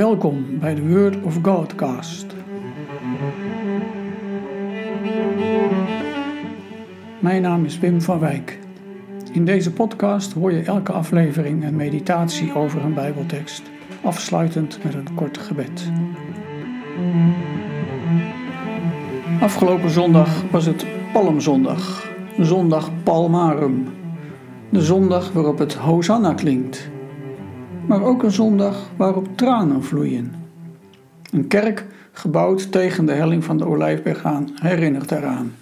[0.00, 2.26] Welkom bij de Word of Godcast.
[7.18, 8.58] Mijn naam is Wim van Wijk.
[9.32, 13.62] In deze podcast hoor je elke aflevering een meditatie over een Bijbeltekst,
[14.02, 15.90] afsluitend met een kort gebed.
[19.40, 23.86] Afgelopen zondag was het Palmzondag, zondag Palmarum,
[24.70, 26.90] de zondag waarop het Hosanna klinkt
[27.90, 30.34] maar ook een zondag waarop tranen vloeien.
[31.32, 35.54] Een kerk, gebouwd tegen de helling van de Olijfberg aan, herinnert daaraan.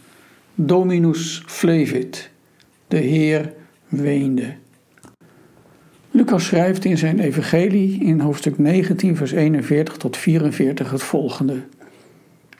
[0.54, 2.30] Dominus flevit,
[2.88, 3.52] de Heer
[3.88, 4.54] weende.
[6.10, 11.56] Lucas schrijft in zijn evangelie in hoofdstuk 19, vers 41 tot 44 het volgende.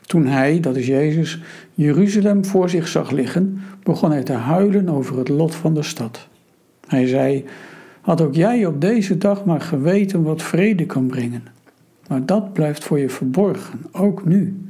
[0.01, 1.41] Toen hij, dat is Jezus,
[1.73, 6.27] Jeruzalem voor zich zag liggen, begon hij te huilen over het lot van de stad.
[6.87, 7.45] Hij zei:
[8.09, 11.43] had ook jij op deze dag maar geweten wat vrede kan brengen.
[12.07, 14.69] Maar dat blijft voor je verborgen, ook nu.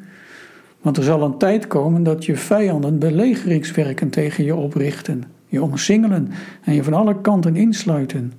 [0.81, 6.29] Want er zal een tijd komen dat je vijanden belegeringswerken tegen je oprichten, je omsingelen
[6.63, 8.33] en je van alle kanten insluiten.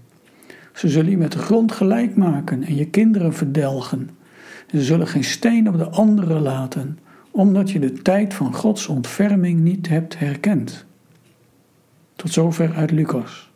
[0.73, 4.11] Ze zullen je met de grond gelijk maken en je kinderen verdelgen.
[4.71, 6.99] Ze zullen geen steen op de andere laten,
[7.31, 10.85] omdat je de tijd van Gods ontferming niet hebt herkend.
[12.17, 13.50] Tot zover uit Lucas.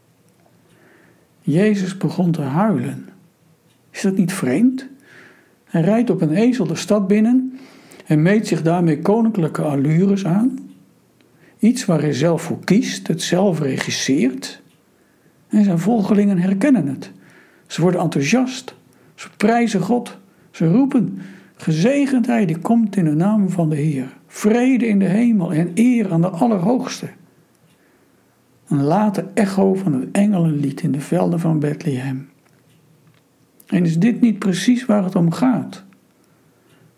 [1.47, 3.09] Jezus begon te huilen.
[3.91, 4.87] Is dat niet vreemd?
[5.65, 7.59] Hij rijdt op een ezel de stad binnen
[8.07, 10.59] en meet zich daarmee koninklijke allures aan.
[11.59, 14.63] Iets waar hij zelf voor kiest, het zelf regisseert.
[15.49, 17.11] En zijn volgelingen herkennen het.
[17.67, 18.75] Ze worden enthousiast.
[19.15, 20.19] Ze prijzen God.
[20.51, 21.19] Ze roepen:
[21.57, 24.17] Gezegend hij die komt in de naam van de Heer.
[24.27, 27.09] Vrede in de hemel en eer aan de Allerhoogste.
[28.69, 32.29] Een late echo van het engelenlied in de velden van Bethlehem.
[33.67, 35.85] En is dit niet precies waar het om gaat?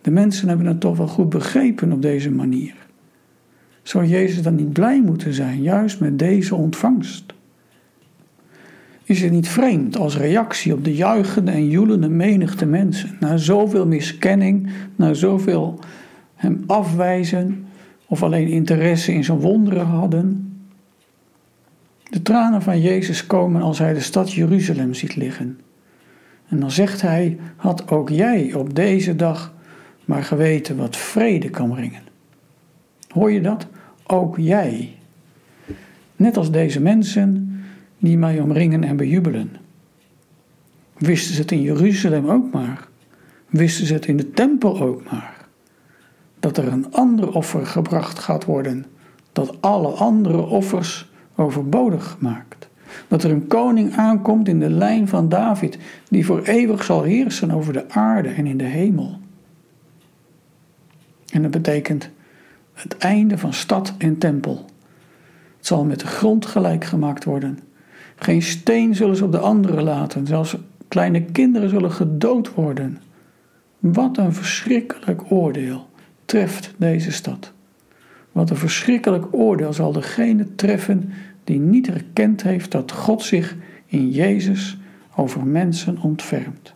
[0.00, 2.74] De mensen hebben het toch wel goed begrepen op deze manier.
[3.82, 7.34] Zou Jezus dan niet blij moeten zijn, juist met deze ontvangst?
[9.02, 13.86] Is het niet vreemd als reactie op de juichende en joelende menigte mensen, na zoveel
[13.86, 15.78] miskenning, na zoveel
[16.34, 17.66] hem afwijzen
[18.06, 20.55] of alleen interesse in zijn wonderen hadden,
[22.10, 25.60] de tranen van Jezus komen als hij de stad Jeruzalem ziet liggen.
[26.48, 29.54] En dan zegt hij: Had ook jij op deze dag
[30.04, 32.02] maar geweten wat vrede kan brengen.
[33.08, 33.66] Hoor je dat?
[34.06, 34.94] Ook jij.
[36.16, 37.60] Net als deze mensen
[37.98, 39.50] die mij omringen en bejubelen.
[40.98, 42.88] Wisten ze het in Jeruzalem ook maar?
[43.48, 45.46] Wisten ze het in de tempel ook maar?
[46.40, 48.86] Dat er een ander offer gebracht gaat worden,
[49.32, 52.68] dat alle andere offers overbodig gemaakt.
[53.08, 57.50] Dat er een koning aankomt in de lijn van David, die voor eeuwig zal heersen
[57.50, 59.18] over de aarde en in de hemel.
[61.30, 62.10] En dat betekent
[62.72, 64.64] het einde van stad en tempel.
[65.56, 67.58] Het zal met de grond gelijk gemaakt worden.
[68.16, 70.56] Geen steen zullen ze op de andere laten, zelfs
[70.88, 72.98] kleine kinderen zullen gedood worden.
[73.78, 75.88] Wat een verschrikkelijk oordeel
[76.24, 77.52] treft deze stad.
[78.36, 81.12] Wat een verschrikkelijk oordeel zal degene treffen
[81.44, 84.78] die niet erkend heeft dat God zich in Jezus
[85.14, 86.74] over mensen ontfermt.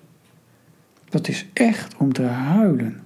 [1.09, 3.01] Dat is echt om te huilen.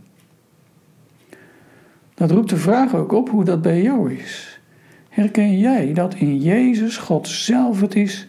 [2.15, 4.61] Dat roept de vraag ook op hoe dat bij jou is.
[5.09, 8.29] Herken jij dat in Jezus God zelf het is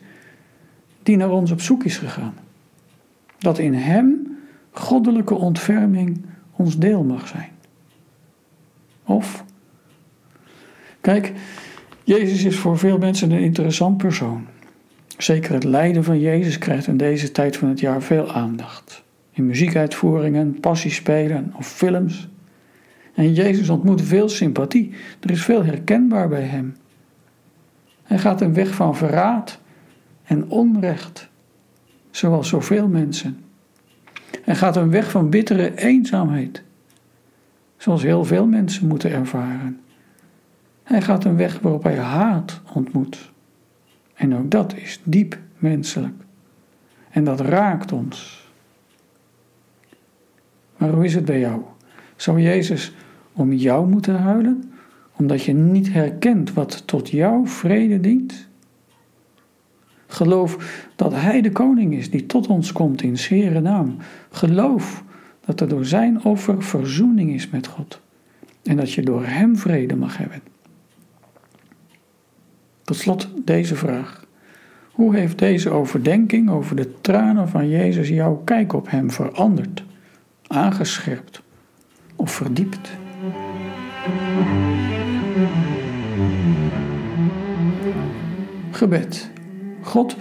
[1.03, 2.33] die naar ons op zoek is gegaan?
[3.37, 4.37] Dat in Hem
[4.71, 7.51] goddelijke ontferming ons deel mag zijn?
[9.03, 9.45] Of,
[11.05, 11.31] kijk,
[12.03, 14.45] Jezus is voor veel mensen een interessant persoon.
[15.17, 19.03] Zeker het lijden van Jezus krijgt in deze tijd van het jaar veel aandacht.
[19.31, 22.27] In muziekuitvoeringen, passiespelen of films.
[23.13, 24.93] En Jezus ontmoet veel sympathie.
[25.19, 26.75] Er is veel herkenbaar bij hem.
[28.03, 29.59] Hij gaat een weg van verraad
[30.23, 31.29] en onrecht,
[32.11, 33.39] zoals zoveel mensen.
[34.41, 36.63] Hij gaat een weg van bittere eenzaamheid,
[37.77, 39.79] zoals heel veel mensen moeten ervaren.
[40.85, 43.31] Hij gaat een weg waarop hij haat ontmoet.
[44.13, 46.23] En ook dat is diep menselijk.
[47.09, 48.47] En dat raakt ons.
[50.77, 51.61] Maar hoe is het bij jou?
[52.15, 52.93] Zou Jezus
[53.33, 54.73] om jou moeten huilen,
[55.15, 58.47] omdat je niet herkent wat tot jouw vrede dient?
[60.07, 63.97] Geloof dat Hij de koning is die tot ons komt in Heere naam.
[64.29, 65.03] Geloof
[65.45, 68.01] dat er door Zijn offer verzoening is met God
[68.63, 70.41] en dat je door Hem vrede mag hebben.
[72.85, 74.25] Tot slot deze vraag.
[74.91, 79.83] Hoe heeft deze overdenking over de tranen van Jezus jouw kijk op Hem veranderd
[80.47, 81.41] aangescherpt
[82.15, 82.89] of verdiept.
[88.71, 89.29] Gebed.
[89.81, 90.15] God,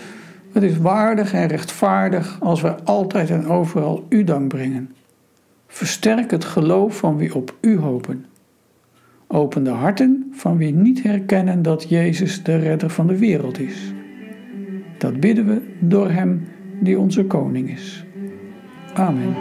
[0.53, 4.95] het is waardig en rechtvaardig als wij altijd en overal U dank brengen.
[5.67, 8.27] Versterk het geloof van wie op U hopen.
[9.35, 13.93] Open de harten van wie niet herkennen dat Jezus de redder van de wereld is.
[14.99, 16.49] Dat bidden we door Hem
[16.81, 18.05] die onze koning is.
[18.93, 19.35] Amen.